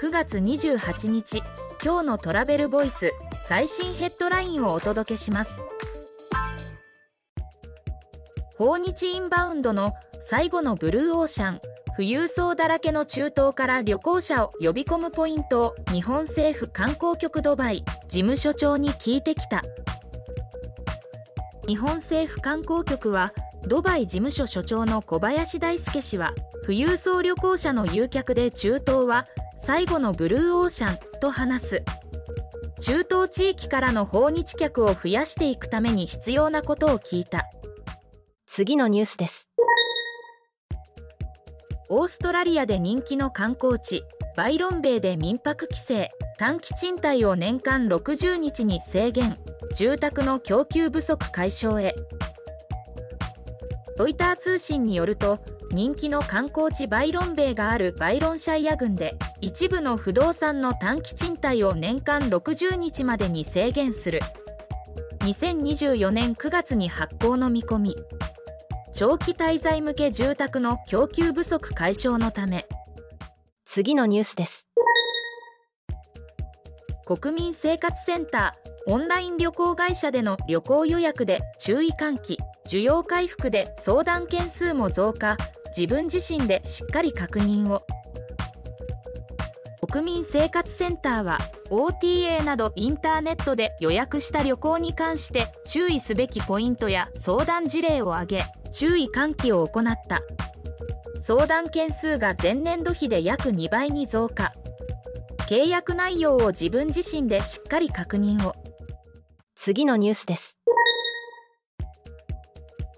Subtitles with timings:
[0.00, 1.42] 9月28日
[1.82, 3.12] 今日のトラベルボイス
[3.48, 5.50] 最新ヘッドラインをお届けします。
[8.56, 9.94] 訪日インバウンドの
[10.28, 11.60] 最後のブルーオーシャン
[11.96, 19.62] 富裕層だらけの中東から旅行者を呼び込むポイントを日本政府観光局ドバイ事務所長に聞いてきた。
[21.66, 23.32] 日本政府観光局は
[23.66, 29.26] ドバイ事務所所長の小林大輔氏は富裕層旅行者の誘客で中東は
[29.68, 31.82] 最後のブルーオーシャンと話す。
[32.80, 37.44] 中東地域からの訪日客を増やしていくために必要なことを聞いた。
[38.46, 39.50] 次のニュースです。
[41.90, 44.04] オーストラリアで人気の観光地
[44.38, 49.36] バイロンベイで民泊規制短期賃貸を年間60日に制限。
[49.76, 51.94] 住宅の供給不足解消へ
[53.98, 55.40] ロイター通信によると
[55.72, 64.20] 人気の観光地バイロンベイがあるバイロンシャイア郡で一部の不動産の短期賃貸を年間60日までに制限する。
[65.20, 67.96] 2024年9月に発行の見込み。
[68.94, 72.68] 長期滞在向け住宅の供給不足解消のため。
[73.66, 74.68] 次のニュースです。
[77.04, 82.38] 国民生活センターオンライン旅行会社での旅行予約で注意喚起
[82.68, 85.38] 需要回復で相談件数も増加
[85.74, 87.82] 自分自身でしっかり確認を。
[89.90, 91.38] 国民生活センターは
[91.70, 100.20] OTA などインターネットで予約した旅行に関して注意すべきポイントや相談事例を挙げ注意喚起を行った。
[101.22, 104.52] 相談件数が前年度比で約2倍に増加。
[105.48, 108.54] 契約内容を自分自身でしっかり確認を。
[109.56, 110.57] 次のニュースです。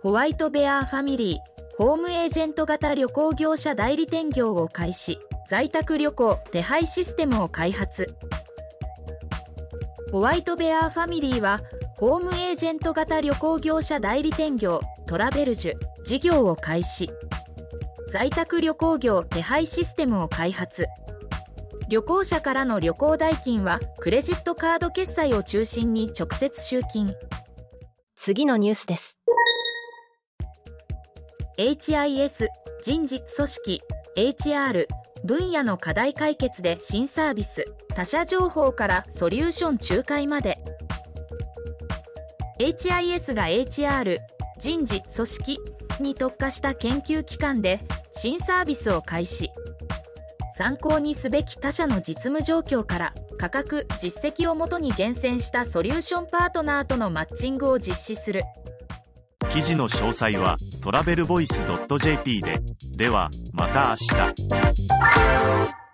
[0.03, 8.15] ホワイトベアーファミリーホームエージェント型旅行業者代理店業を開始在宅旅行手配システムを開発。
[10.11, 11.61] ホワイトベアーファミリーは
[11.99, 15.75] ホームエージェント型旅行業者代理店業トラベルジュ
[16.05, 17.11] 事業を開始。
[18.11, 20.87] 在宅旅行業手配システムを開発。
[21.91, 27.15] 旅行者からの旅行代金はクレジットカード決済を中心に直接集金。
[28.17, 29.20] 次のニュースです。
[31.61, 32.49] HIS
[32.83, 33.83] 人事組織
[34.17, 34.87] HR
[35.25, 40.57] 分野の課題解決で新サービス他社情報からソリューション仲介まで。
[42.59, 44.21] HIS が HR
[44.59, 45.59] 人事組織
[46.01, 47.83] に特化した研究機関で
[48.13, 49.51] 新サービスを開始。
[50.57, 58.45] 参考にすべき他社の実務状況から価格実績をもとに厳選したソリューションパートナーとのマッチングを実施する。
[59.53, 61.63] 記事の詳細はトラベルボイス
[61.99, 62.61] .jp で。
[62.97, 64.07] では、また明
[65.75, 65.81] 日。